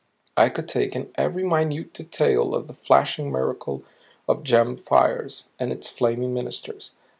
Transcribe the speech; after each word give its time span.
I 0.35 0.49
could 0.49 0.67
take 0.67 0.95
in 0.95 1.11
every 1.13 1.43
minute 1.43 1.93
detail 1.93 2.55
of 2.55 2.65
the 2.67 2.73
flashing 2.73 3.31
miracle 3.31 3.83
of 4.27 4.41
gemmed 4.43 4.79
fires 4.79 5.49
and 5.59 5.71
its 5.71 5.91
flaming 5.91 6.33
ministers. 6.33 6.93